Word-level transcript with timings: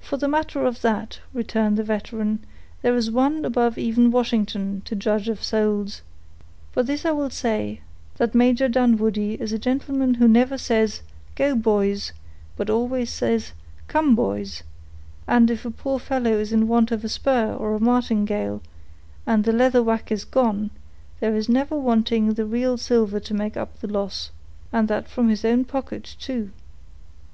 "For 0.00 0.18
the 0.18 0.28
matter 0.28 0.66
of 0.66 0.82
that," 0.82 1.20
returned 1.32 1.78
the 1.78 1.82
veteran, 1.82 2.44
"there 2.82 2.94
is 2.94 3.10
One 3.10 3.46
above 3.46 3.78
even 3.78 4.10
Washington, 4.10 4.82
to 4.84 4.94
judge 4.94 5.30
of 5.30 5.42
souls; 5.42 6.02
but 6.74 6.86
this 6.86 7.06
I 7.06 7.12
will 7.12 7.30
say, 7.30 7.80
that 8.18 8.34
Major 8.34 8.68
Dunwoodie 8.68 9.40
is 9.40 9.50
a 9.50 9.58
gentleman 9.58 10.12
who 10.16 10.28
never 10.28 10.58
says, 10.58 11.00
Go, 11.36 11.54
boys—but 11.54 12.68
always 12.68 13.08
says, 13.08 13.54
Come, 13.88 14.14
boys; 14.14 14.62
and 15.26 15.50
if 15.50 15.64
a 15.64 15.70
poor 15.70 15.98
fellow 15.98 16.32
is 16.34 16.52
in 16.52 16.68
want 16.68 16.92
of 16.92 17.02
a 17.02 17.08
spur 17.08 17.54
or 17.54 17.74
a 17.74 17.80
martingale, 17.80 18.60
and 19.26 19.44
the 19.44 19.54
leather 19.54 19.82
whack 19.82 20.12
is 20.12 20.26
gone, 20.26 20.68
there 21.20 21.34
is 21.34 21.48
never 21.48 21.76
wanting 21.78 22.34
the 22.34 22.44
real 22.44 22.76
silver 22.76 23.18
to 23.20 23.32
make 23.32 23.56
up 23.56 23.78
the 23.80 23.88
loss, 23.88 24.32
and 24.70 24.86
that 24.88 25.08
from 25.08 25.30
his 25.30 25.46
own 25.46 25.64
pocket 25.64 26.14
too." 26.20 26.50